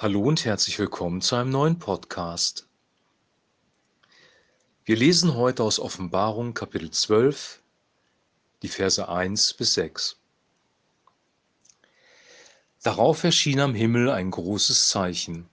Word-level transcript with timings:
Hallo 0.00 0.20
und 0.20 0.44
herzlich 0.44 0.78
willkommen 0.78 1.20
zu 1.22 1.34
einem 1.34 1.50
neuen 1.50 1.80
Podcast. 1.80 2.68
Wir 4.84 4.94
lesen 4.94 5.34
heute 5.34 5.64
aus 5.64 5.80
Offenbarung 5.80 6.54
Kapitel 6.54 6.92
12, 6.92 7.60
die 8.62 8.68
Verse 8.68 9.08
1 9.08 9.54
bis 9.54 9.74
6. 9.74 10.16
Darauf 12.84 13.24
erschien 13.24 13.58
am 13.58 13.74
Himmel 13.74 14.08
ein 14.08 14.30
großes 14.30 14.88
Zeichen, 14.88 15.48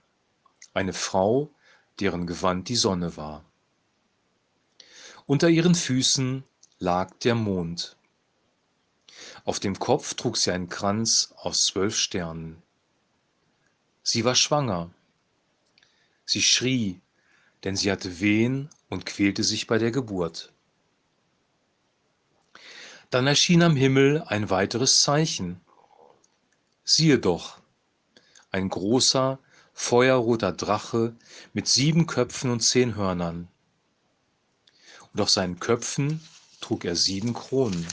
eine 0.74 0.92
Frau, 0.92 1.50
deren 1.98 2.28
Gewand 2.28 2.68
die 2.68 2.76
Sonne 2.76 3.16
war. 3.16 3.44
Unter 5.26 5.48
ihren 5.48 5.74
Füßen 5.74 6.44
lag 6.78 7.10
der 7.24 7.34
Mond. 7.34 7.96
Auf 9.44 9.58
dem 9.58 9.76
Kopf 9.80 10.14
trug 10.14 10.36
sie 10.36 10.52
einen 10.52 10.68
Kranz 10.68 11.34
aus 11.36 11.66
zwölf 11.66 11.96
Sternen. 11.96 12.62
Sie 14.08 14.24
war 14.24 14.36
schwanger. 14.36 14.88
Sie 16.24 16.40
schrie, 16.40 17.00
denn 17.64 17.74
sie 17.74 17.90
hatte 17.90 18.20
Wehen 18.20 18.70
und 18.88 19.04
quälte 19.04 19.42
sich 19.42 19.66
bei 19.66 19.78
der 19.78 19.90
Geburt. 19.90 20.52
Dann 23.10 23.26
erschien 23.26 23.64
am 23.64 23.74
Himmel 23.74 24.22
ein 24.22 24.48
weiteres 24.48 25.02
Zeichen. 25.02 25.60
Siehe 26.84 27.18
doch, 27.18 27.58
ein 28.52 28.68
großer, 28.68 29.40
feuerroter 29.72 30.52
Drache 30.52 31.16
mit 31.52 31.66
sieben 31.66 32.06
Köpfen 32.06 32.52
und 32.52 32.60
zehn 32.60 32.94
Hörnern. 32.94 33.48
Und 35.12 35.20
auf 35.20 35.30
seinen 35.30 35.58
Köpfen 35.58 36.20
trug 36.60 36.84
er 36.84 36.94
sieben 36.94 37.34
Kronen. 37.34 37.84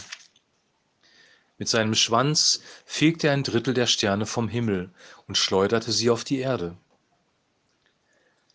Mit 1.59 1.69
seinem 1.69 1.93
Schwanz 1.93 2.61
fegte 2.85 3.27
er 3.27 3.33
ein 3.33 3.43
Drittel 3.43 3.73
der 3.73 3.85
Sterne 3.85 4.25
vom 4.25 4.47
Himmel 4.47 4.89
und 5.27 5.37
schleuderte 5.37 5.91
sie 5.91 6.09
auf 6.09 6.23
die 6.23 6.39
Erde. 6.39 6.75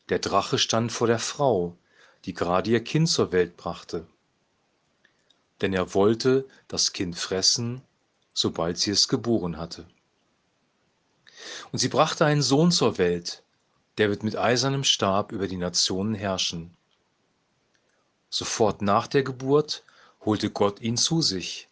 Der 0.09 0.19
Drache 0.19 0.59
stand 0.59 0.91
vor 0.91 1.06
der 1.06 1.20
Frau, 1.20 1.77
die 2.25 2.34
gerade 2.34 2.70
ihr 2.70 2.83
Kind 2.83 3.08
zur 3.08 3.31
Welt 3.31 3.56
brachte. 3.56 4.06
Denn 5.61 5.73
er 5.73 5.95
wollte 5.95 6.47
das 6.67 6.92
Kind 6.92 7.17
fressen, 7.17 7.83
sobald 8.34 8.78
sie 8.78 8.91
es 8.91 9.06
geboren 9.06 9.58
hatte. 9.58 9.86
Und 11.70 11.78
sie 11.78 11.89
brachte 11.89 12.25
einen 12.25 12.42
Sohn 12.42 12.73
zur 12.73 12.98
Welt, 12.98 13.42
der 13.98 14.11
wird 14.11 14.25
mit 14.25 14.36
eisernem 14.36 14.84
Stab 14.84 15.30
über 15.30 15.47
die 15.47 15.56
Nationen 15.56 16.14
herrschen. 16.14 16.77
Sofort 18.28 18.83
nach 18.83 19.06
der 19.06 19.23
Geburt 19.23 19.84
holte 20.25 20.51
Gott 20.51 20.80
ihn 20.80 20.97
zu 20.97 21.23
sich 21.23 21.67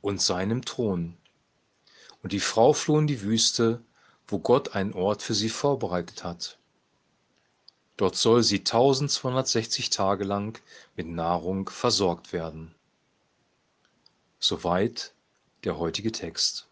und 0.00 0.20
seinem 0.20 0.64
Thron. 0.64 1.16
Und 2.22 2.32
die 2.32 2.40
Frau 2.40 2.72
floh 2.72 2.98
in 2.98 3.06
die 3.06 3.22
Wüste, 3.22 3.82
wo 4.26 4.38
Gott 4.38 4.74
einen 4.74 4.92
Ort 4.92 5.22
für 5.22 5.34
sie 5.34 5.48
vorbereitet 5.48 6.24
hat. 6.24 6.58
Dort 7.96 8.16
soll 8.16 8.42
sie 8.42 8.58
1260 8.58 9.90
Tage 9.90 10.24
lang 10.24 10.60
mit 10.94 11.08
Nahrung 11.08 11.68
versorgt 11.68 12.32
werden. 12.32 12.74
Soweit 14.38 15.14
der 15.64 15.78
heutige 15.78 16.12
Text. 16.12 16.68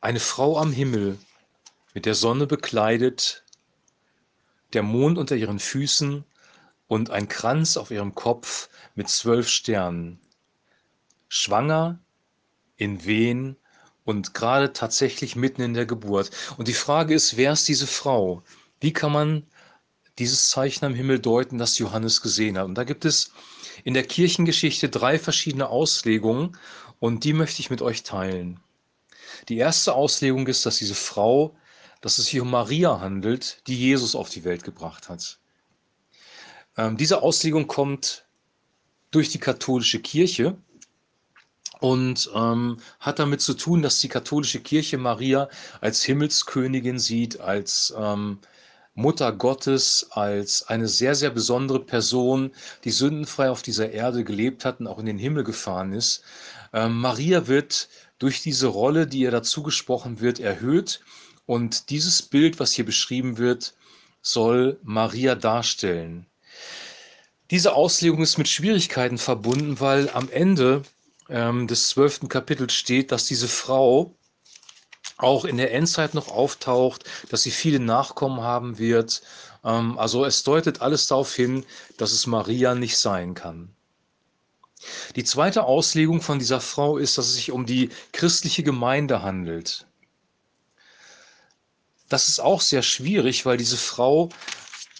Eine 0.00 0.20
Frau 0.20 0.56
am 0.56 0.72
Himmel, 0.72 1.18
mit 1.94 2.06
der 2.06 2.14
Sonne 2.14 2.46
bekleidet, 2.46 3.44
der 4.72 4.82
Mond 4.82 5.18
unter 5.18 5.34
ihren 5.34 5.58
Füßen 5.58 6.24
und 6.90 7.10
ein 7.10 7.28
Kranz 7.28 7.76
auf 7.76 7.92
ihrem 7.92 8.16
Kopf 8.16 8.68
mit 8.96 9.08
zwölf 9.08 9.48
Sternen. 9.48 10.18
Schwanger, 11.28 12.00
in 12.76 13.04
Wehen 13.04 13.56
und 14.04 14.34
gerade 14.34 14.72
tatsächlich 14.72 15.36
mitten 15.36 15.62
in 15.62 15.74
der 15.74 15.86
Geburt. 15.86 16.32
Und 16.56 16.66
die 16.66 16.74
Frage 16.74 17.14
ist, 17.14 17.36
wer 17.36 17.52
ist 17.52 17.68
diese 17.68 17.86
Frau? 17.86 18.42
Wie 18.80 18.92
kann 18.92 19.12
man 19.12 19.46
dieses 20.18 20.48
Zeichen 20.48 20.84
am 20.84 20.96
Himmel 20.96 21.20
deuten, 21.20 21.58
das 21.58 21.78
Johannes 21.78 22.22
gesehen 22.22 22.58
hat? 22.58 22.64
Und 22.64 22.74
da 22.74 22.82
gibt 22.82 23.04
es 23.04 23.30
in 23.84 23.94
der 23.94 24.02
Kirchengeschichte 24.02 24.88
drei 24.88 25.20
verschiedene 25.20 25.68
Auslegungen 25.68 26.58
und 26.98 27.22
die 27.22 27.34
möchte 27.34 27.60
ich 27.60 27.70
mit 27.70 27.82
euch 27.82 28.02
teilen. 28.02 28.58
Die 29.48 29.58
erste 29.58 29.94
Auslegung 29.94 30.48
ist, 30.48 30.66
dass 30.66 30.78
diese 30.78 30.96
Frau, 30.96 31.54
dass 32.00 32.18
es 32.18 32.26
hier 32.26 32.42
um 32.42 32.50
Maria 32.50 32.98
handelt, 32.98 33.62
die 33.68 33.78
Jesus 33.78 34.16
auf 34.16 34.28
die 34.28 34.42
Welt 34.42 34.64
gebracht 34.64 35.08
hat. 35.08 35.39
Ähm, 36.80 36.96
diese 36.96 37.22
Auslegung 37.22 37.66
kommt 37.66 38.24
durch 39.10 39.28
die 39.28 39.38
katholische 39.38 40.00
Kirche 40.00 40.56
und 41.80 42.30
ähm, 42.34 42.78
hat 43.00 43.18
damit 43.18 43.42
zu 43.42 43.52
tun, 43.52 43.82
dass 43.82 44.00
die 44.00 44.08
katholische 44.08 44.60
Kirche 44.60 44.96
Maria 44.96 45.50
als 45.82 46.02
Himmelskönigin 46.02 46.98
sieht, 46.98 47.38
als 47.38 47.92
ähm, 47.98 48.38
Mutter 48.94 49.30
Gottes, 49.32 50.06
als 50.12 50.68
eine 50.68 50.88
sehr, 50.88 51.14
sehr 51.14 51.28
besondere 51.28 51.80
Person, 51.80 52.50
die 52.84 52.90
sündenfrei 52.90 53.50
auf 53.50 53.60
dieser 53.60 53.90
Erde 53.90 54.24
gelebt 54.24 54.64
hat 54.64 54.80
und 54.80 54.86
auch 54.86 54.98
in 54.98 55.06
den 55.06 55.18
Himmel 55.18 55.44
gefahren 55.44 55.92
ist. 55.92 56.22
Ähm, 56.72 56.98
Maria 56.98 57.46
wird 57.46 57.90
durch 58.18 58.40
diese 58.40 58.68
Rolle, 58.68 59.06
die 59.06 59.20
ihr 59.20 59.30
dazu 59.30 59.62
gesprochen 59.62 60.20
wird, 60.20 60.40
erhöht. 60.40 61.00
Und 61.44 61.90
dieses 61.90 62.22
Bild, 62.22 62.58
was 62.58 62.72
hier 62.72 62.86
beschrieben 62.86 63.36
wird, 63.36 63.74
soll 64.22 64.78
Maria 64.82 65.34
darstellen. 65.34 66.29
Diese 67.50 67.74
Auslegung 67.74 68.22
ist 68.22 68.38
mit 68.38 68.48
Schwierigkeiten 68.48 69.18
verbunden, 69.18 69.80
weil 69.80 70.08
am 70.10 70.30
Ende 70.30 70.82
ähm, 71.28 71.66
des 71.66 71.88
zwölften 71.88 72.28
Kapitels 72.28 72.74
steht, 72.74 73.10
dass 73.10 73.26
diese 73.26 73.48
Frau 73.48 74.14
auch 75.16 75.44
in 75.44 75.56
der 75.56 75.72
Endzeit 75.74 76.14
noch 76.14 76.28
auftaucht, 76.28 77.04
dass 77.28 77.42
sie 77.42 77.50
viele 77.50 77.80
Nachkommen 77.80 78.40
haben 78.40 78.78
wird. 78.78 79.22
Ähm, 79.64 79.98
also 79.98 80.24
es 80.24 80.44
deutet 80.44 80.80
alles 80.80 81.08
darauf 81.08 81.34
hin, 81.34 81.64
dass 81.96 82.12
es 82.12 82.26
Maria 82.26 82.74
nicht 82.74 82.96
sein 82.96 83.34
kann. 83.34 83.74
Die 85.16 85.24
zweite 85.24 85.64
Auslegung 85.64 86.22
von 86.22 86.38
dieser 86.38 86.60
Frau 86.60 86.96
ist, 86.96 87.18
dass 87.18 87.26
es 87.26 87.34
sich 87.34 87.50
um 87.50 87.66
die 87.66 87.90
christliche 88.12 88.62
Gemeinde 88.62 89.22
handelt. 89.22 89.86
Das 92.08 92.28
ist 92.28 92.40
auch 92.40 92.60
sehr 92.60 92.82
schwierig, 92.82 93.44
weil 93.44 93.56
diese 93.56 93.76
Frau, 93.76 94.30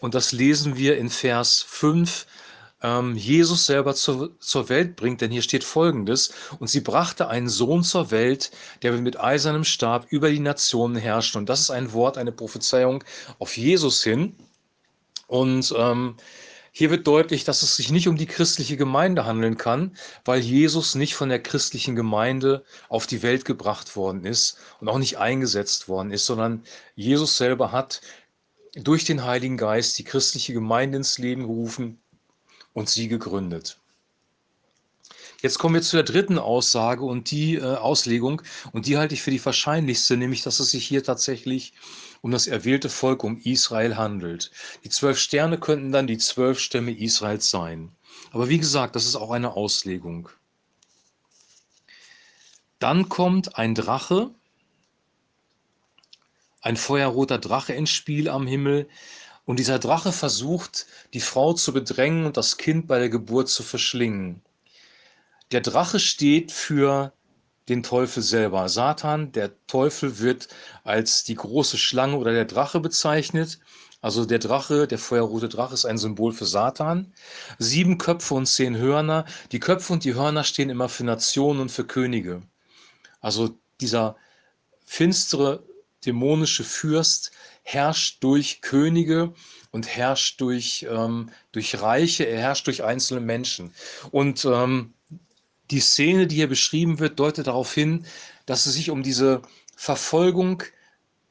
und 0.00 0.14
das 0.14 0.32
lesen 0.32 0.76
wir 0.76 0.96
in 0.96 1.10
Vers 1.10 1.64
5, 1.68 2.26
ähm, 2.82 3.14
Jesus 3.16 3.66
selber 3.66 3.94
zur, 3.94 4.38
zur 4.40 4.68
Welt 4.68 4.96
bringt, 4.96 5.20
denn 5.20 5.30
hier 5.30 5.42
steht 5.42 5.64
folgendes, 5.64 6.32
und 6.58 6.68
sie 6.68 6.80
brachte 6.80 7.28
einen 7.28 7.48
Sohn 7.48 7.82
zur 7.82 8.10
Welt, 8.10 8.50
der 8.82 8.92
mit 8.92 9.20
eisernem 9.20 9.64
Stab 9.64 10.06
über 10.10 10.30
die 10.30 10.40
Nationen 10.40 10.96
herrscht. 10.96 11.36
Und 11.36 11.48
das 11.48 11.60
ist 11.60 11.70
ein 11.70 11.92
Wort, 11.92 12.16
eine 12.18 12.32
Prophezeiung 12.32 13.04
auf 13.38 13.56
Jesus 13.56 14.02
hin. 14.02 14.34
Und 15.26 15.74
ähm, 15.76 16.16
hier 16.72 16.90
wird 16.90 17.06
deutlich, 17.06 17.44
dass 17.44 17.62
es 17.62 17.76
sich 17.76 17.90
nicht 17.90 18.06
um 18.06 18.16
die 18.16 18.26
christliche 18.26 18.76
Gemeinde 18.76 19.26
handeln 19.26 19.56
kann, 19.56 19.96
weil 20.24 20.40
Jesus 20.40 20.94
nicht 20.94 21.14
von 21.14 21.28
der 21.28 21.42
christlichen 21.42 21.96
Gemeinde 21.96 22.64
auf 22.88 23.06
die 23.08 23.22
Welt 23.22 23.44
gebracht 23.44 23.96
worden 23.96 24.24
ist 24.24 24.56
und 24.80 24.88
auch 24.88 24.98
nicht 24.98 25.18
eingesetzt 25.18 25.88
worden 25.88 26.12
ist, 26.12 26.26
sondern 26.26 26.62
Jesus 26.94 27.36
selber 27.36 27.72
hat 27.72 28.00
durch 28.74 29.04
den 29.04 29.24
Heiligen 29.24 29.56
Geist 29.56 29.98
die 29.98 30.04
christliche 30.04 30.52
Gemeinde 30.52 30.98
ins 30.98 31.18
Leben 31.18 31.42
gerufen 31.42 31.98
und 32.72 32.88
sie 32.88 33.08
gegründet. 33.08 33.78
Jetzt 35.42 35.58
kommen 35.58 35.74
wir 35.74 35.82
zu 35.82 35.96
der 35.96 36.04
dritten 36.04 36.38
Aussage 36.38 37.02
und 37.04 37.30
die 37.30 37.54
äh, 37.54 37.62
Auslegung, 37.62 38.42
und 38.72 38.86
die 38.86 38.98
halte 38.98 39.14
ich 39.14 39.22
für 39.22 39.30
die 39.30 39.44
wahrscheinlichste, 39.44 40.18
nämlich 40.18 40.42
dass 40.42 40.60
es 40.60 40.70
sich 40.70 40.86
hier 40.86 41.02
tatsächlich 41.02 41.72
um 42.20 42.30
das 42.30 42.46
erwählte 42.46 42.90
Volk, 42.90 43.24
um 43.24 43.40
Israel 43.40 43.96
handelt. 43.96 44.50
Die 44.84 44.90
zwölf 44.90 45.18
Sterne 45.18 45.58
könnten 45.58 45.92
dann 45.92 46.06
die 46.06 46.18
zwölf 46.18 46.58
Stämme 46.58 46.92
Israels 46.92 47.48
sein. 47.48 47.90
Aber 48.32 48.50
wie 48.50 48.58
gesagt, 48.58 48.96
das 48.96 49.06
ist 49.06 49.16
auch 49.16 49.30
eine 49.30 49.54
Auslegung. 49.54 50.28
Dann 52.78 53.08
kommt 53.08 53.56
ein 53.56 53.74
Drache, 53.74 54.34
ein 56.60 56.76
feuerroter 56.76 57.38
Drache 57.38 57.72
ins 57.72 57.90
Spiel 57.90 58.28
am 58.28 58.46
Himmel, 58.46 58.88
und 59.46 59.58
dieser 59.58 59.80
Drache 59.80 60.12
versucht, 60.12 60.86
die 61.12 61.20
Frau 61.20 61.54
zu 61.54 61.72
bedrängen 61.72 62.24
und 62.24 62.36
das 62.36 62.56
Kind 62.56 62.86
bei 62.86 63.00
der 63.00 63.08
Geburt 63.08 63.48
zu 63.48 63.64
verschlingen. 63.64 64.42
Der 65.50 65.60
Drache 65.60 65.98
steht 65.98 66.52
für 66.52 67.12
den 67.68 67.82
Teufel 67.82 68.22
selber. 68.22 68.68
Satan, 68.68 69.32
der 69.32 69.50
Teufel 69.66 70.20
wird 70.20 70.48
als 70.84 71.24
die 71.24 71.34
große 71.34 71.78
Schlange 71.78 72.16
oder 72.16 72.32
der 72.32 72.44
Drache 72.44 72.78
bezeichnet. 72.78 73.58
Also 74.00 74.24
der 74.24 74.38
Drache, 74.38 74.86
der 74.86 74.98
feuerrote 74.98 75.48
Drache 75.48 75.74
ist 75.74 75.84
ein 75.84 75.98
Symbol 75.98 76.32
für 76.32 76.46
Satan. 76.46 77.12
Sieben 77.58 77.98
Köpfe 77.98 78.34
und 78.34 78.46
zehn 78.46 78.76
Hörner. 78.76 79.24
Die 79.52 79.60
Köpfe 79.60 79.92
und 79.92 80.04
die 80.04 80.14
Hörner 80.14 80.44
stehen 80.44 80.70
immer 80.70 80.88
für 80.88 81.04
Nationen 81.04 81.60
und 81.60 81.72
für 81.72 81.84
Könige. 81.84 82.42
Also 83.20 83.58
dieser 83.80 84.16
finstere 84.84 85.64
dämonische 86.06 86.64
Fürst 86.64 87.32
herrscht 87.62 88.22
durch 88.22 88.60
Könige 88.62 89.32
und 89.70 89.86
herrscht 89.88 90.40
durch, 90.40 90.86
ähm, 90.90 91.30
durch 91.52 91.80
Reiche, 91.80 92.24
er 92.24 92.40
herrscht 92.40 92.66
durch 92.66 92.82
einzelne 92.82 93.20
Menschen. 93.20 93.72
Und 94.10 94.44
ähm, 94.44 94.94
Die 95.70 95.80
Szene, 95.80 96.26
die 96.26 96.34
hier 96.36 96.48
beschrieben 96.48 96.98
wird, 96.98 97.20
deutet 97.20 97.46
darauf 97.46 97.72
hin, 97.72 98.04
dass 98.44 98.66
es 98.66 98.74
sich 98.74 98.90
um 98.90 99.04
diese 99.04 99.42
Verfolgung 99.76 100.64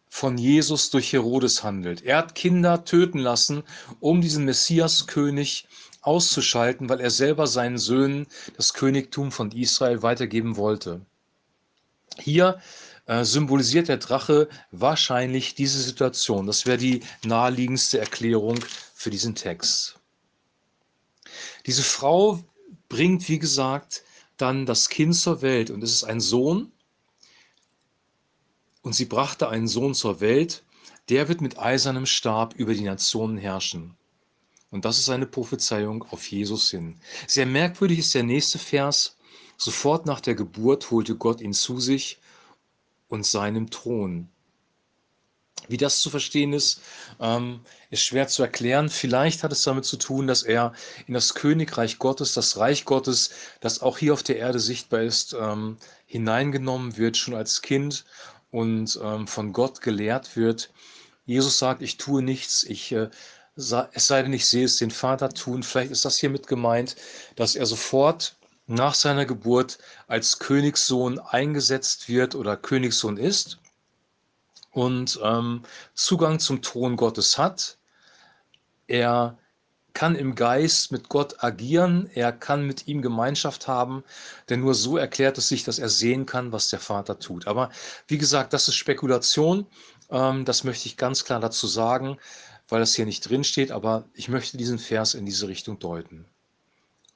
von 0.07 0.37
Jesus 0.37 0.89
durch 0.91 1.11
Herodes 1.11 1.61
handelt. 1.61 2.01
Er 2.03 2.17
hat 2.17 2.35
Kinder 2.35 2.85
töten 2.85 3.19
lassen, 3.19 3.63
um 3.99 4.21
diesen 4.21 4.45
Messiaskönig 4.45 5.67
auszuschalten, 6.01 6.87
weil 6.87 7.01
er 7.01 7.11
selber 7.11 7.47
seinen 7.47 7.77
Söhnen 7.77 8.27
das 8.55 8.73
Königtum 8.73 9.31
von 9.33 9.51
Israel 9.51 10.01
weitergeben 10.03 10.55
wollte. 10.55 11.01
Hier 12.17 12.61
äh, 13.09 13.25
symbolisiert 13.25 13.87
der 13.87 13.97
Drache 13.97 14.47
wahrscheinlich 14.69 15.55
diese 15.55 15.81
Situation. 15.81 16.45
Das 16.45 16.67
wäre 16.67 16.77
die 16.77 16.99
naheliegendste 17.25 17.97
Erklärung 17.97 18.59
für 18.93 19.09
diesen 19.09 19.33
Text. 19.33 19.99
Diese 21.65 21.81
Frau 21.81 22.43
bringt, 22.87 23.27
wie 23.27 23.39
gesagt, 23.39 24.03
dann 24.37 24.67
das 24.67 24.89
Kind 24.89 25.15
zur 25.15 25.41
Welt 25.41 25.71
und 25.71 25.83
es 25.83 25.91
ist 25.91 26.03
ein 26.03 26.21
Sohn. 26.21 26.71
Und 28.83 28.93
sie 28.93 29.05
brachte 29.05 29.49
einen 29.49 29.67
Sohn 29.67 29.95
zur 29.95 30.21
Welt, 30.21 30.63
der 31.09 31.27
wird 31.29 31.41
mit 31.41 31.57
eisernem 31.57 32.05
Stab 32.05 32.53
über 32.53 32.75
die 32.75 32.83
Nationen 32.83 33.39
herrschen. 33.39 33.97
Und 34.69 34.85
das 34.85 34.99
ist 34.99 35.09
eine 35.09 35.25
Prophezeiung 35.25 36.03
auf 36.11 36.29
Jesus 36.29 36.69
hin. 36.69 36.95
Sehr 37.25 37.47
merkwürdig 37.47 37.97
ist 37.97 38.13
der 38.13 38.23
nächste 38.23 38.59
Vers. 38.59 39.17
Sofort 39.57 40.05
nach 40.05 40.21
der 40.21 40.35
Geburt 40.35 40.91
holte 40.91 41.15
Gott 41.15 41.41
ihn 41.41 41.53
zu 41.53 41.79
sich 41.79 42.19
und 43.09 43.25
seinem 43.25 43.69
Thron. 43.69 44.29
Wie 45.67 45.77
das 45.77 45.99
zu 45.99 46.09
verstehen 46.09 46.53
ist, 46.53 46.81
ähm, 47.19 47.59
ist 47.91 48.01
schwer 48.01 48.27
zu 48.27 48.41
erklären. 48.41 48.89
Vielleicht 48.89 49.43
hat 49.43 49.51
es 49.51 49.61
damit 49.61 49.85
zu 49.85 49.97
tun, 49.97 50.25
dass 50.25 50.41
er 50.41 50.73
in 51.05 51.13
das 51.13 51.35
Königreich 51.35 51.99
Gottes, 51.99 52.33
das 52.33 52.57
Reich 52.57 52.85
Gottes, 52.85 53.31
das 53.59 53.81
auch 53.81 53.97
hier 53.97 54.13
auf 54.13 54.23
der 54.23 54.37
Erde 54.37 54.59
sichtbar 54.59 55.01
ist, 55.01 55.35
ähm, 55.39 55.77
hineingenommen 56.07 56.97
wird, 56.97 57.17
schon 57.17 57.35
als 57.35 57.61
Kind 57.61 58.05
und 58.51 58.99
ähm, 59.03 59.27
von 59.27 59.53
Gott 59.53 59.81
gelehrt 59.81 60.35
wird. 60.35 60.71
Jesus 61.25 61.59
sagt, 61.59 61.83
ich 61.83 61.97
tue 61.97 62.23
nichts, 62.23 62.63
ich, 62.63 62.91
äh, 62.91 63.09
es 63.55 64.07
sei 64.07 64.23
denn, 64.23 64.33
ich 64.33 64.47
sehe 64.47 64.65
es 64.65 64.77
den 64.77 64.89
Vater 64.89 65.29
tun. 65.29 65.61
Vielleicht 65.61 65.91
ist 65.91 66.05
das 66.05 66.17
hiermit 66.17 66.47
gemeint, 66.47 66.95
dass 67.35 67.55
er 67.55 67.67
sofort 67.67 68.38
nach 68.69 68.93
seiner 68.93 69.25
Geburt 69.25 69.79
als 70.07 70.39
Königssohn 70.39 71.19
eingesetzt 71.19 72.07
wird 72.07 72.35
oder 72.35 72.55
Königssohn 72.55 73.17
ist 73.17 73.59
und 74.71 75.19
ähm, 75.23 75.63
Zugang 75.95 76.39
zum 76.39 76.61
Thron 76.61 76.95
Gottes 76.95 77.37
hat. 77.37 77.77
Er 78.87 79.37
kann 79.93 80.15
im 80.15 80.35
Geist 80.35 80.91
mit 80.91 81.09
Gott 81.09 81.43
agieren, 81.43 82.09
er 82.13 82.31
kann 82.31 82.65
mit 82.65 82.87
ihm 82.87 83.01
Gemeinschaft 83.01 83.67
haben, 83.67 84.03
denn 84.49 84.61
nur 84.61 84.75
so 84.75 84.97
erklärt 84.97 85.37
es 85.39 85.49
sich, 85.49 85.63
dass 85.63 85.79
er 85.79 85.89
sehen 85.89 86.27
kann, 86.27 86.51
was 86.51 86.69
der 86.69 86.79
Vater 86.79 87.17
tut. 87.17 87.47
Aber 87.47 87.71
wie 88.07 88.19
gesagt, 88.19 88.53
das 88.53 88.67
ist 88.67 88.75
Spekulation, 88.75 89.65
ähm, 90.11 90.45
das 90.45 90.63
möchte 90.63 90.87
ich 90.87 90.95
ganz 90.95 91.25
klar 91.25 91.39
dazu 91.39 91.65
sagen, 91.65 92.17
weil 92.67 92.79
das 92.79 92.93
hier 92.93 93.05
nicht 93.05 93.27
drin 93.27 93.43
steht, 93.43 93.71
aber 93.71 94.05
ich 94.13 94.29
möchte 94.29 94.57
diesen 94.57 94.77
Vers 94.77 95.15
in 95.15 95.25
diese 95.25 95.47
Richtung 95.47 95.79
deuten. 95.79 96.27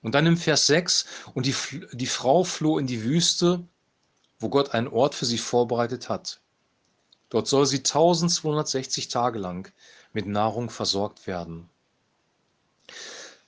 Und 0.03 0.13
dann 0.13 0.27
im 0.27 0.37
Vers 0.37 0.67
6, 0.67 1.05
und 1.33 1.45
die, 1.47 1.55
die 1.93 2.05
Frau 2.05 2.43
floh 2.43 2.77
in 2.77 2.85
die 2.85 3.03
Wüste, 3.03 3.63
wo 4.37 4.49
Gott 4.49 4.73
einen 4.73 4.89
Ort 4.89 5.15
für 5.15 5.25
sie 5.25 5.37
vorbereitet 5.37 6.09
hat. 6.09 6.41
Dort 7.29 7.47
soll 7.47 7.65
sie 7.65 7.77
1260 7.77 9.07
Tage 9.07 9.39
lang 9.39 9.71
mit 10.11 10.27
Nahrung 10.27 10.69
versorgt 10.69 11.25
werden. 11.25 11.69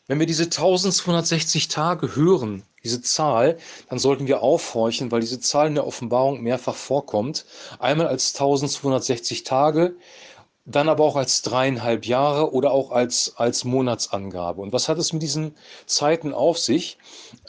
Wenn 0.07 0.19
wir 0.19 0.27
diese 0.27 0.45
1260 0.45 1.67
Tage 1.67 2.15
hören, 2.15 2.63
diese 2.83 3.01
Zahl, 3.01 3.57
dann 3.89 3.99
sollten 3.99 4.27
wir 4.27 4.41
aufhorchen, 4.41 5.11
weil 5.11 5.21
diese 5.21 5.39
Zahl 5.39 5.67
in 5.67 5.75
der 5.75 5.87
Offenbarung 5.87 6.41
mehrfach 6.41 6.75
vorkommt. 6.75 7.45
Einmal 7.79 8.07
als 8.07 8.33
1260 8.35 9.43
Tage, 9.43 9.95
dann 10.65 10.89
aber 10.89 11.03
auch 11.03 11.15
als 11.15 11.43
dreieinhalb 11.43 12.05
Jahre 12.05 12.51
oder 12.51 12.71
auch 12.71 12.91
als, 12.91 13.33
als 13.37 13.63
Monatsangabe. 13.63 14.61
Und 14.61 14.73
was 14.73 14.89
hat 14.89 14.97
es 14.97 15.13
mit 15.13 15.21
diesen 15.21 15.55
Zeiten 15.85 16.33
auf 16.33 16.57
sich? 16.57 16.97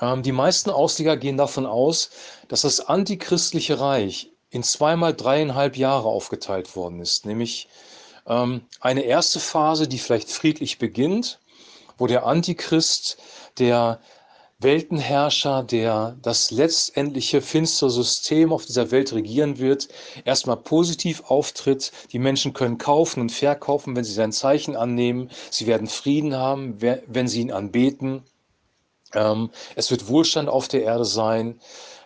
Ähm, 0.00 0.22
die 0.22 0.32
meisten 0.32 0.70
Ausleger 0.70 1.16
gehen 1.16 1.38
davon 1.38 1.64
aus, 1.64 2.10
dass 2.48 2.60
das 2.60 2.80
antichristliche 2.80 3.80
Reich 3.80 4.30
in 4.50 4.62
zweimal 4.62 5.14
dreieinhalb 5.14 5.76
Jahre 5.76 6.08
aufgeteilt 6.08 6.76
worden 6.76 7.00
ist. 7.00 7.24
Nämlich 7.24 7.68
ähm, 8.26 8.62
eine 8.80 9.02
erste 9.02 9.40
Phase, 9.40 9.88
die 9.88 9.98
vielleicht 9.98 10.30
friedlich 10.30 10.78
beginnt, 10.78 11.40
wo 11.98 12.06
der 12.06 12.26
Antichrist, 12.26 13.16
der 13.58 13.98
Weltenherrscher, 14.58 15.62
der 15.62 16.16
das 16.22 16.50
letztendliche 16.50 17.42
finstere 17.42 17.90
System 17.90 18.54
auf 18.54 18.64
dieser 18.64 18.90
Welt 18.90 19.12
regieren 19.12 19.58
wird, 19.58 19.88
erstmal 20.24 20.56
positiv 20.56 21.24
auftritt. 21.26 21.92
Die 22.12 22.18
Menschen 22.18 22.54
können 22.54 22.78
kaufen 22.78 23.20
und 23.20 23.32
verkaufen, 23.32 23.94
wenn 23.94 24.04
sie 24.04 24.14
sein 24.14 24.32
Zeichen 24.32 24.74
annehmen. 24.74 25.30
Sie 25.50 25.66
werden 25.66 25.88
Frieden 25.88 26.36
haben, 26.36 26.80
wenn 26.80 27.28
sie 27.28 27.42
ihn 27.42 27.52
anbeten. 27.52 28.22
Ähm, 29.14 29.50
es 29.74 29.90
wird 29.90 30.08
Wohlstand 30.08 30.48
auf 30.48 30.68
der 30.68 30.84
Erde 30.84 31.04
sein. 31.04 31.60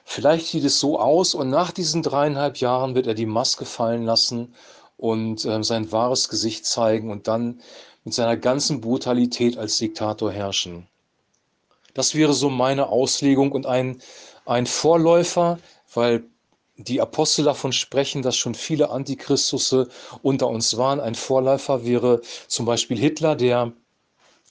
Vielleicht 0.04 0.48
sieht 0.48 0.64
es 0.64 0.80
so 0.80 0.98
aus 0.98 1.34
und 1.34 1.50
nach 1.50 1.70
diesen 1.70 2.02
dreieinhalb 2.02 2.56
Jahren 2.56 2.96
wird 2.96 3.06
er 3.06 3.14
die 3.14 3.26
Maske 3.26 3.64
fallen 3.64 4.02
lassen 4.04 4.54
und 4.96 5.44
äh, 5.44 5.62
sein 5.62 5.92
wahres 5.92 6.28
Gesicht 6.28 6.66
zeigen 6.66 7.12
und 7.12 7.28
dann 7.28 7.60
mit 8.02 8.12
seiner 8.12 8.36
ganzen 8.36 8.80
Brutalität 8.80 9.56
als 9.56 9.78
Diktator 9.78 10.32
herrschen. 10.32 10.89
Das 11.94 12.14
wäre 12.14 12.32
so 12.34 12.50
meine 12.50 12.88
Auslegung 12.88 13.52
und 13.52 13.66
ein, 13.66 14.00
ein 14.46 14.66
Vorläufer, 14.66 15.58
weil 15.92 16.24
die 16.76 17.00
Apostel 17.00 17.44
davon 17.44 17.72
sprechen, 17.72 18.22
dass 18.22 18.36
schon 18.36 18.54
viele 18.54 18.90
Antichristusse 18.90 19.88
unter 20.22 20.48
uns 20.48 20.76
waren. 20.76 21.00
Ein 21.00 21.14
Vorläufer 21.14 21.84
wäre 21.84 22.22
zum 22.48 22.64
Beispiel 22.66 22.98
Hitler, 22.98 23.36
der 23.36 23.72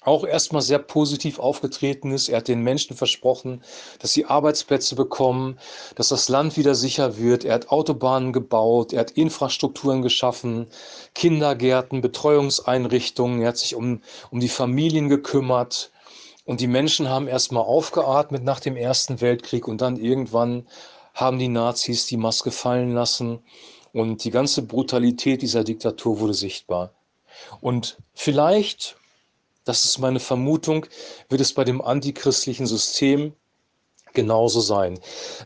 auch 0.01 0.23
erstmal 0.23 0.61
sehr 0.61 0.79
positiv 0.79 1.39
aufgetreten 1.39 2.11
ist. 2.11 2.29
Er 2.29 2.37
hat 2.37 2.47
den 2.47 2.61
Menschen 2.61 2.95
versprochen, 2.95 3.61
dass 3.99 4.13
sie 4.13 4.25
Arbeitsplätze 4.25 4.95
bekommen, 4.95 5.59
dass 5.95 6.09
das 6.09 6.29
Land 6.29 6.55
wieder 6.55 6.73
sicher 6.73 7.17
wird. 7.17 7.43
Er 7.43 7.55
hat 7.55 7.69
Autobahnen 7.69 8.31
gebaut, 8.31 8.93
er 8.93 9.01
hat 9.01 9.11
Infrastrukturen 9.11 10.01
geschaffen, 10.01 10.67
Kindergärten, 11.15 12.01
Betreuungseinrichtungen. 12.01 13.41
Er 13.41 13.49
hat 13.49 13.57
sich 13.57 13.75
um, 13.75 14.01
um 14.31 14.39
die 14.39 14.49
Familien 14.49 15.09
gekümmert. 15.09 15.91
Und 16.49 16.61
die 16.61 16.67
Menschen 16.67 17.09
haben 17.09 17.27
erstmal 17.27 17.61
aufgeatmet 17.61 18.43
nach 18.43 18.59
dem 18.59 18.75
Ersten 18.75 19.21
Weltkrieg 19.21 19.67
und 19.67 19.81
dann 19.81 19.97
irgendwann 19.97 20.67
haben 21.13 21.37
die 21.37 21.47
Nazis 21.47 22.07
die 22.07 22.17
Maske 22.17 22.49
fallen 22.49 22.91
lassen 22.91 23.43
und 23.93 24.23
die 24.23 24.31
ganze 24.31 24.63
Brutalität 24.63 25.43
dieser 25.43 25.63
Diktatur 25.63 26.19
wurde 26.19 26.33
sichtbar. 26.33 26.89
Und 27.61 27.97
vielleicht 28.15 28.95
das 29.63 29.85
ist 29.85 29.99
meine 29.99 30.19
Vermutung, 30.19 30.87
wird 31.29 31.41
es 31.41 31.53
bei 31.53 31.63
dem 31.63 31.83
antichristlichen 31.83 32.65
System 32.65 33.33
genauso 34.13 34.61
sein. 34.61 34.99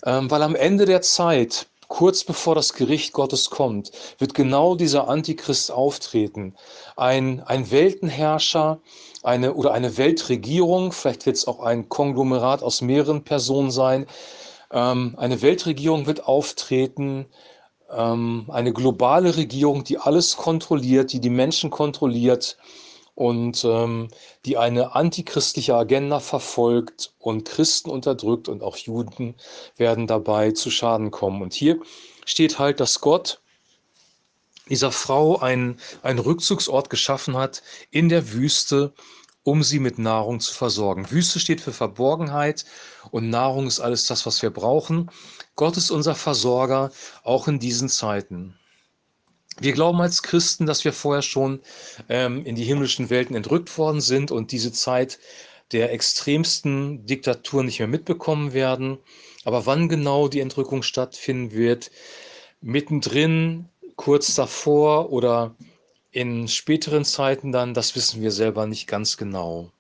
Ähm, 0.06 0.32
weil 0.32 0.42
am 0.42 0.56
Ende 0.56 0.86
der 0.86 1.02
Zeit, 1.02 1.68
kurz 1.94 2.24
bevor 2.24 2.56
das 2.56 2.74
Gericht 2.74 3.14
Gottes 3.14 3.52
kommt, 3.52 3.92
wird 4.18 4.34
genau 4.34 4.74
dieser 4.74 5.10
Antichrist 5.10 5.72
auftreten. 5.72 6.56
Ein, 6.98 7.44
ein 7.46 7.70
Weltenherrscher, 7.70 8.80
eine 9.22 9.54
oder 9.54 9.74
eine 9.74 9.96
Weltregierung, 9.96 10.92
vielleicht 10.92 11.28
wird 11.28 11.36
es 11.36 11.48
auch 11.48 11.60
ein 11.60 11.90
Konglomerat 11.90 12.64
aus 12.64 12.82
mehreren 12.82 13.24
Personen 13.24 13.70
sein. 13.70 14.08
Ähm, 14.72 15.14
eine 15.20 15.44
Weltregierung 15.44 16.08
wird 16.08 16.26
auftreten, 16.26 17.28
ähm, 17.92 18.46
eine 18.48 18.74
globale 18.74 19.38
Regierung, 19.38 19.84
die 19.84 20.00
alles 20.00 20.36
kontrolliert, 20.36 21.14
die 21.14 21.20
die 21.20 21.30
Menschen 21.30 21.70
kontrolliert 21.70 22.58
und 23.16 23.64
ähm, 23.64 24.08
die 24.46 24.58
eine 24.58 24.96
antichristliche 24.96 25.76
Agenda 25.76 26.20
verfolgt 26.20 27.14
und 27.20 27.46
Christen 27.46 27.90
unterdrückt 27.90 28.50
und 28.50 28.64
auch 28.64 28.78
Juden 28.78 29.36
werden 29.78 30.08
dabei 30.08 30.52
zu 30.52 30.72
Schaden 30.72 31.12
kommen. 31.12 31.42
Und 31.42 31.54
hier 31.54 31.80
steht 32.26 32.60
halt, 32.60 32.80
dass 32.80 33.02
Gott 33.02 33.40
dieser 34.70 34.92
Frau 34.92 35.38
einen, 35.40 35.80
einen 36.02 36.20
Rückzugsort 36.20 36.90
geschaffen 36.90 37.38
hat 37.38 37.62
in 37.92 38.10
der 38.10 38.32
Wüste, 38.32 38.94
um 39.44 39.62
sie 39.62 39.80
mit 39.80 40.00
Nahrung 40.00 40.40
zu 40.40 40.54
versorgen. 40.54 41.12
Wüste 41.12 41.40
steht 41.40 41.60
für 41.62 41.74
Verborgenheit 41.74 42.66
und 43.12 43.30
Nahrung 43.30 43.68
ist 43.68 43.82
alles 43.82 44.08
das, 44.08 44.26
was 44.26 44.42
wir 44.42 44.52
brauchen. 44.52 45.12
Gott 45.56 45.78
ist 45.78 45.92
unser 45.92 46.16
Versorger, 46.16 46.92
auch 47.24 47.48
in 47.48 47.60
diesen 47.60 47.90
Zeiten. 47.90 48.58
Wir 49.60 49.74
glauben 49.74 50.02
als 50.02 50.24
Christen, 50.24 50.66
dass 50.66 50.84
wir 50.84 50.94
vorher 50.94 51.22
schon 51.22 51.62
ähm, 52.10 52.46
in 52.46 52.56
die 52.56 52.64
himmlischen 52.64 53.10
Welten 53.10 53.36
entrückt 53.36 53.78
worden 53.78 54.02
sind 54.02 54.32
und 54.32 54.52
diese 54.52 54.72
Zeit 54.72 55.20
der 55.72 55.92
extremsten 55.92 57.06
Diktatur 57.06 57.64
nicht 57.64 57.80
mehr 57.80 57.88
mitbekommen 57.88 58.54
werden. 58.54 58.98
Aber 59.44 59.66
wann 59.66 59.90
genau 59.90 60.28
die 60.28 60.40
Entrückung 60.40 60.84
stattfinden 60.84 61.52
wird, 61.52 61.92
mittendrin, 62.62 63.70
kurz 63.96 64.36
davor 64.36 65.12
oder 65.12 65.56
in 66.12 66.48
späteren 66.48 67.06
Zeiten 67.06 67.52
dann, 67.52 67.74
das 67.74 67.96
wissen 67.96 68.22
wir 68.22 68.32
selber 68.32 68.68
nicht 68.68 68.88
ganz 68.88 69.18
genau. 69.18 69.72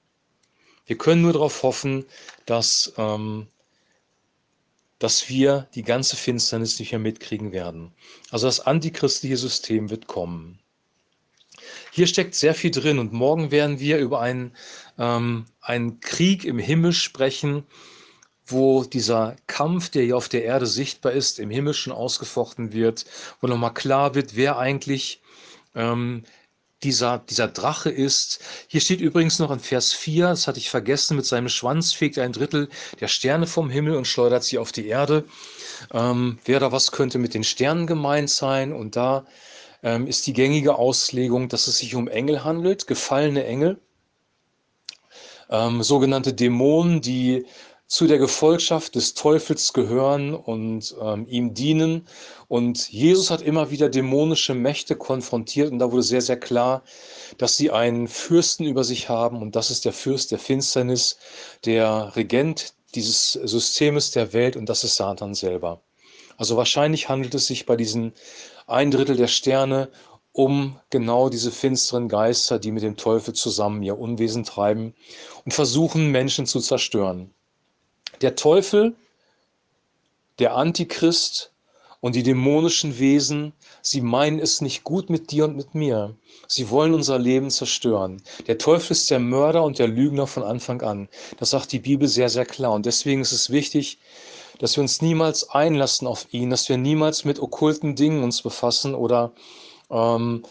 Wir 0.85 0.97
können 0.97 1.21
nur 1.21 1.33
darauf 1.33 1.63
hoffen, 1.63 2.05
dass 2.45 2.93
ähm, 2.97 3.47
dass 5.03 5.27
wir 5.27 5.67
die 5.75 5.83
ganze 5.83 6.15
Finsternis 6.15 6.79
nicht 6.79 6.93
mehr 6.93 6.99
mitkriegen 6.99 7.51
werden. 7.51 7.91
Also 8.31 8.47
das 8.47 8.61
antichristliche 8.61 9.35
System 9.35 9.89
wird 9.89 10.07
kommen. 10.07 10.59
Hier 11.91 12.07
steckt 12.07 12.35
sehr 12.35 12.55
viel 12.55 12.71
drin 12.71 12.99
und 12.99 13.11
morgen 13.11 13.51
werden 13.51 13.81
wir 13.81 13.97
über 13.97 14.21
einen, 14.21 14.55
ähm, 14.97 15.43
einen 15.59 15.99
Krieg 15.99 16.45
im 16.45 16.57
Himmel 16.57 16.93
sprechen, 16.93 17.65
wo 18.45 18.85
dieser 18.85 19.35
Kampf, 19.45 19.89
der 19.89 20.03
hier 20.03 20.15
auf 20.15 20.29
der 20.29 20.45
Erde 20.45 20.67
sichtbar 20.67 21.11
ist, 21.11 21.37
im 21.37 21.49
Himmel 21.49 21.73
schon 21.73 21.91
ausgefochten 21.91 22.71
wird, 22.71 23.05
wo 23.41 23.47
nochmal 23.47 23.73
klar 23.73 24.15
wird, 24.15 24.37
wer 24.37 24.57
eigentlich 24.57 25.21
ähm, 25.75 26.23
dieser, 26.83 27.19
dieser 27.29 27.47
Drache 27.47 27.89
ist. 27.89 28.39
Hier 28.67 28.81
steht 28.81 29.01
übrigens 29.01 29.39
noch 29.39 29.51
in 29.51 29.59
Vers 29.59 29.93
4, 29.93 30.29
das 30.29 30.47
hatte 30.47 30.59
ich 30.59 30.69
vergessen, 30.69 31.15
mit 31.15 31.25
seinem 31.25 31.49
Schwanz 31.49 31.93
fegt 31.93 32.19
ein 32.19 32.33
Drittel 32.33 32.69
der 32.99 33.07
Sterne 33.07 33.47
vom 33.47 33.69
Himmel 33.69 33.95
und 33.95 34.05
schleudert 34.05 34.43
sie 34.43 34.57
auf 34.57 34.71
die 34.71 34.87
Erde. 34.87 35.25
Ähm, 35.93 36.39
wer 36.45 36.59
da 36.59 36.71
was 36.71 36.91
könnte 36.91 37.17
mit 37.17 37.33
den 37.33 37.43
Sternen 37.43 37.87
gemeint 37.87 38.29
sein? 38.29 38.73
Und 38.73 38.95
da 38.95 39.25
ähm, 39.81 40.07
ist 40.07 40.27
die 40.27 40.33
gängige 40.33 40.75
Auslegung, 40.75 41.49
dass 41.49 41.67
es 41.67 41.77
sich 41.77 41.95
um 41.95 42.07
Engel 42.07 42.43
handelt, 42.43 42.87
gefallene 42.87 43.45
Engel, 43.45 43.79
ähm, 45.49 45.83
sogenannte 45.83 46.33
Dämonen, 46.33 47.01
die 47.01 47.45
zu 47.93 48.07
der 48.07 48.17
Gefolgschaft 48.17 48.95
des 48.95 49.13
Teufels 49.13 49.71
gehören 49.71 50.33
und 50.33 50.95
ähm, 50.99 51.27
ihm 51.29 51.53
dienen. 51.53 52.07
Und 52.47 52.91
Jesus 52.91 53.29
hat 53.29 53.43
immer 53.43 53.69
wieder 53.69 53.87
dämonische 53.87 54.55
Mächte 54.55 54.95
konfrontiert 54.95 55.71
und 55.71 55.77
da 55.77 55.91
wurde 55.91 56.01
sehr, 56.01 56.23
sehr 56.23 56.39
klar, 56.39 56.81
dass 57.37 57.55
sie 57.55 57.69
einen 57.69 58.07
Fürsten 58.07 58.65
über 58.65 58.83
sich 58.83 59.09
haben 59.09 59.43
und 59.43 59.55
das 59.55 59.69
ist 59.69 59.85
der 59.85 59.93
Fürst 59.93 60.31
der 60.31 60.39
Finsternis, 60.39 61.19
der 61.65 62.15
Regent 62.15 62.73
dieses 62.95 63.33
Systems 63.33 64.09
der 64.09 64.33
Welt 64.33 64.55
und 64.55 64.69
das 64.69 64.83
ist 64.83 64.95
Satan 64.95 65.35
selber. 65.35 65.79
Also 66.37 66.57
wahrscheinlich 66.57 67.09
handelt 67.09 67.35
es 67.35 67.45
sich 67.45 67.67
bei 67.67 67.75
diesen 67.75 68.13
ein 68.65 68.89
Drittel 68.89 69.17
der 69.17 69.27
Sterne 69.27 69.89
um 70.31 70.79
genau 70.89 71.29
diese 71.29 71.51
finsteren 71.51 72.09
Geister, 72.09 72.57
die 72.57 72.71
mit 72.71 72.81
dem 72.81 72.97
Teufel 72.97 73.35
zusammen 73.35 73.83
ihr 73.83 73.99
Unwesen 73.99 74.45
treiben 74.45 74.95
und 75.45 75.53
versuchen, 75.53 76.09
Menschen 76.09 76.47
zu 76.47 76.59
zerstören. 76.59 77.29
Der 78.21 78.35
Teufel, 78.35 78.95
der 80.39 80.55
Antichrist 80.55 81.51
und 81.99 82.15
die 82.15 82.23
dämonischen 82.23 82.99
Wesen, 82.99 83.53
sie 83.81 84.01
meinen 84.01 84.39
es 84.39 84.61
nicht 84.61 84.83
gut 84.83 85.09
mit 85.09 85.31
dir 85.31 85.45
und 85.45 85.55
mit 85.55 85.73
mir. 85.73 86.15
Sie 86.47 86.69
wollen 86.69 86.93
unser 86.93 87.17
Leben 87.17 87.49
zerstören. 87.49 88.21
Der 88.47 88.57
Teufel 88.57 88.91
ist 88.91 89.09
der 89.09 89.19
Mörder 89.19 89.63
und 89.63 89.79
der 89.79 89.87
Lügner 89.87 90.27
von 90.27 90.43
Anfang 90.43 90.81
an. 90.81 91.07
Das 91.39 91.51
sagt 91.51 91.71
die 91.71 91.79
Bibel 91.79 92.07
sehr, 92.07 92.29
sehr 92.29 92.45
klar. 92.45 92.73
Und 92.73 92.85
deswegen 92.85 93.21
ist 93.21 93.31
es 93.31 93.49
wichtig, 93.49 93.99
dass 94.59 94.75
wir 94.75 94.81
uns 94.81 95.01
niemals 95.01 95.49
einlassen 95.49 96.07
auf 96.07 96.27
ihn, 96.31 96.49
dass 96.49 96.69
wir 96.69 96.77
niemals 96.77 97.25
mit 97.25 97.39
okkulten 97.39 97.95
Dingen 97.95 98.23
uns 98.23 98.41
befassen 98.41 98.95
oder 98.95 99.31
ähm, 99.89 100.43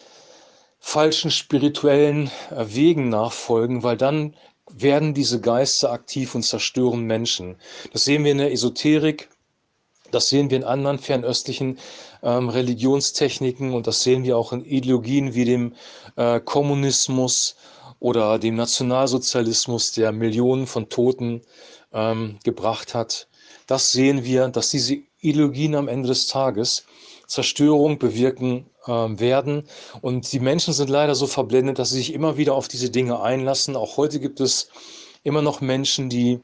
falschen 0.80 1.30
spirituellen 1.30 2.30
äh, 2.50 2.64
Wegen 2.68 3.08
nachfolgen, 3.08 3.82
weil 3.82 3.96
dann 3.96 4.34
werden 4.70 5.14
diese 5.14 5.40
Geister 5.40 5.92
aktiv 5.92 6.34
und 6.34 6.42
zerstören 6.42 7.02
Menschen. 7.02 7.56
Das 7.92 8.04
sehen 8.04 8.24
wir 8.24 8.32
in 8.32 8.38
der 8.38 8.52
Esoterik, 8.52 9.28
das 10.10 10.28
sehen 10.28 10.50
wir 10.50 10.58
in 10.58 10.64
anderen 10.64 10.98
fernöstlichen 10.98 11.78
ähm, 12.22 12.48
Religionstechniken 12.48 13.72
und 13.72 13.86
das 13.86 14.02
sehen 14.02 14.24
wir 14.24 14.36
auch 14.36 14.52
in 14.52 14.64
Ideologien 14.64 15.34
wie 15.34 15.44
dem 15.44 15.74
äh, 16.16 16.38
Kommunismus 16.40 17.56
oder 17.98 18.38
dem 18.38 18.56
Nationalsozialismus, 18.56 19.92
der 19.92 20.12
Millionen 20.12 20.66
von 20.66 20.88
Toten 20.88 21.42
ähm, 21.92 22.38
gebracht 22.44 22.94
hat. 22.94 23.28
Das 23.66 23.92
sehen 23.92 24.24
wir, 24.24 24.48
dass 24.48 24.70
diese 24.70 24.98
Ideologien 25.20 25.74
am 25.74 25.88
Ende 25.88 26.08
des 26.08 26.26
Tages 26.26 26.84
Zerstörung 27.32 27.98
bewirken 27.98 28.66
äh, 28.86 28.90
werden. 28.90 29.64
Und 30.02 30.30
die 30.32 30.40
Menschen 30.40 30.74
sind 30.74 30.90
leider 30.90 31.14
so 31.14 31.26
verblendet, 31.26 31.78
dass 31.78 31.88
sie 31.90 31.96
sich 31.96 32.12
immer 32.12 32.36
wieder 32.36 32.54
auf 32.54 32.68
diese 32.68 32.90
Dinge 32.90 33.22
einlassen. 33.22 33.74
Auch 33.74 33.96
heute 33.96 34.20
gibt 34.20 34.38
es 34.40 34.68
immer 35.22 35.40
noch 35.40 35.62
Menschen, 35.62 36.10
die 36.10 36.40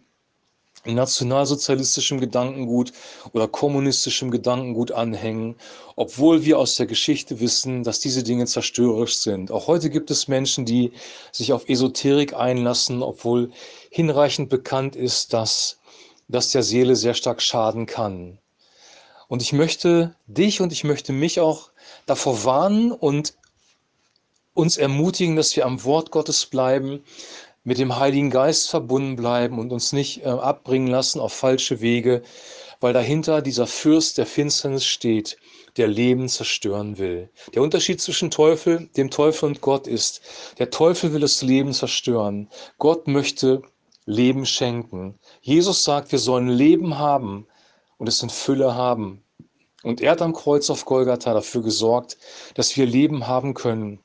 nationalsozialistischem 0.87 2.21
Gedankengut 2.21 2.92
oder 3.35 3.49
kommunistischem 3.49 4.30
Gedankengut 4.30 4.90
anhängen, 4.92 5.57
obwohl 5.97 6.47
wir 6.47 6.59
aus 6.59 6.76
der 6.76 6.87
Geschichte 6.87 7.38
wissen, 7.40 7.83
dass 7.83 8.00
diese 8.00 8.23
Dinge 8.23 8.47
zerstörerisch 8.47 9.18
sind. 9.18 9.50
Auch 9.50 9.66
heute 9.66 9.90
gibt 9.90 10.11
es 10.11 10.26
Menschen, 10.26 10.64
die 10.64 10.92
sich 11.33 11.52
auf 11.52 11.68
Esoterik 11.68 12.33
einlassen, 12.33 13.02
obwohl 13.02 13.50
hinreichend 13.90 14.49
bekannt 14.49 14.97
ist, 14.97 15.35
dass 15.35 15.80
das 16.28 16.52
der 16.52 16.62
Seele 16.62 16.97
sehr 16.97 17.14
stark 17.14 17.42
schaden 17.42 17.85
kann. 17.85 18.38
Und 19.28 19.42
ich 19.42 19.52
möchte 19.52 20.16
dich 20.26 20.61
und 20.61 20.73
ich 20.73 20.85
möchte 20.85 21.12
mich 21.12 21.38
auch 21.38 21.70
davor 22.06 22.44
warnen 22.44 22.92
und 22.92 23.35
uns 24.54 24.76
ermutigen, 24.76 25.37
dass 25.37 25.54
wir 25.54 25.66
am 25.66 25.85
Wort 25.85 26.11
Gottes 26.11 26.47
bleiben, 26.47 27.04
mit 27.62 27.78
dem 27.78 27.99
Heiligen 27.99 28.30
Geist 28.30 28.70
verbunden 28.70 29.16
bleiben 29.16 29.58
und 29.58 29.70
uns 29.73 29.92
nicht 29.92 30.25
äh, 30.25 30.28
abbringen 30.28 30.88
lassen 30.88 31.20
auf 31.20 31.35
falsche 31.35 31.80
Wege, 31.82 32.23
weil 32.80 32.94
dahinter 32.94 33.42
dieser 33.42 33.66
Fürst 33.66 34.16
der 34.16 34.26
Finsternis 34.26 34.87
steht, 34.87 35.37
der 35.76 35.88
Leben 35.88 36.28
zerstören 36.28 36.97
will. 36.97 37.28
Der 37.54 37.62
Unterschied 37.62 38.00
zwischen 38.00 38.30
Teufel, 38.30 38.88
dem 38.97 39.11
Teufel 39.11 39.47
und 39.47 39.61
Gott 39.61 39.87
ist, 39.87 40.23
der 40.58 40.70
Teufel 40.70 41.12
will 41.12 41.20
das 41.20 41.42
Leben 41.42 41.75
zerstören. 41.75 42.49
Gott 42.78 43.06
möchte 43.06 43.62
Leben 44.06 44.47
schenken. 44.47 45.18
Jesus 45.42 45.85
sagt, 45.85 46.11
wir 46.12 46.18
sollen 46.18 46.49
Leben 46.49 46.99
haben 46.99 47.47
und 47.98 48.08
es 48.08 48.22
in 48.22 48.30
Fülle 48.30 48.74
haben. 48.74 49.22
Und 49.82 50.00
er 50.00 50.12
hat 50.12 50.22
am 50.22 50.32
Kreuz 50.32 50.70
auf 50.70 50.84
Golgatha 50.84 51.34
dafür 51.34 51.62
gesorgt, 51.62 52.16
dass 52.54 52.76
wir 52.76 52.86
Leben 52.86 53.26
haben 53.26 53.54
können. 53.54 54.00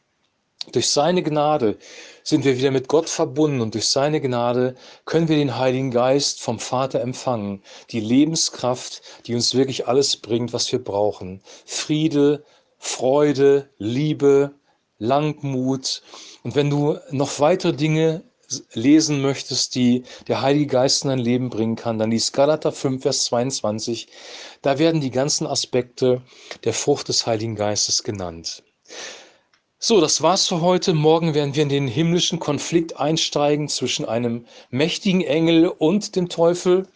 Durch 0.71 0.89
seine 0.89 1.23
Gnade 1.23 1.77
sind 2.23 2.45
wir 2.45 2.57
wieder 2.57 2.71
mit 2.71 2.87
Gott 2.87 3.09
verbunden 3.09 3.59
und 3.59 3.73
durch 3.73 3.87
seine 3.87 4.21
Gnade 4.21 4.75
können 5.05 5.27
wir 5.27 5.35
den 5.35 5.57
Heiligen 5.57 5.91
Geist 5.91 6.41
vom 6.41 6.57
Vater 6.57 7.01
empfangen, 7.01 7.61
die 7.91 7.99
Lebenskraft, 7.99 9.01
die 9.25 9.35
uns 9.35 9.55
wirklich 9.55 9.87
alles 9.87 10.15
bringt, 10.15 10.53
was 10.53 10.71
wir 10.71 10.81
brauchen. 10.81 11.41
Friede, 11.65 12.45
Freude, 12.77 13.69
Liebe, 13.77 14.51
Langmut. 14.99 16.01
Und 16.43 16.55
wenn 16.55 16.69
du 16.69 16.97
noch 17.11 17.39
weitere 17.41 17.73
Dinge 17.73 18.23
lesen 18.73 19.21
möchtest, 19.21 19.75
die 19.75 20.03
der 20.27 20.41
Heilige 20.41 20.67
Geist 20.67 21.03
in 21.03 21.09
dein 21.09 21.19
Leben 21.19 21.49
bringen 21.49 21.75
kann, 21.75 21.99
dann 21.99 22.11
liest 22.11 22.33
Galater 22.33 22.71
5, 22.71 23.01
Vers 23.01 23.25
22. 23.25 24.07
Da 24.61 24.79
werden 24.79 25.01
die 25.01 25.11
ganzen 25.11 25.47
Aspekte 25.47 26.21
der 26.63 26.73
Frucht 26.73 27.07
des 27.09 27.25
Heiligen 27.25 27.55
Geistes 27.55 28.03
genannt. 28.03 28.63
So, 29.79 29.99
das 29.99 30.21
war's 30.21 30.47
für 30.47 30.61
heute. 30.61 30.93
Morgen 30.93 31.33
werden 31.33 31.55
wir 31.55 31.63
in 31.63 31.67
den 31.67 31.87
himmlischen 31.89 32.39
Konflikt 32.39 32.97
einsteigen 32.97 33.67
zwischen 33.67 34.05
einem 34.05 34.45
mächtigen 34.69 35.21
Engel 35.21 35.67
und 35.67 36.15
dem 36.15 36.29
Teufel 36.29 36.87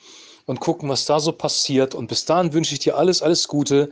und 0.45 0.61
gucken, 0.61 0.87
was 0.87 1.05
da 1.05 1.19
so 1.19 1.33
passiert. 1.33 1.93
Und 1.95 2.07
bis 2.07 2.23
dahin 2.23 2.53
wünsche 2.53 2.73
ich 2.73 2.79
dir 2.79 2.97
alles, 2.97 3.21
alles 3.21 3.49
Gute. 3.49 3.89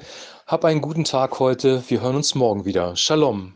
Hab 0.48 0.64
einen 0.64 0.80
guten 0.80 1.04
Tag 1.04 1.40
heute. 1.40 1.84
Wir 1.90 2.00
hören 2.00 2.16
uns 2.16 2.36
morgen 2.36 2.64
wieder. 2.64 2.96
Shalom. 2.96 3.54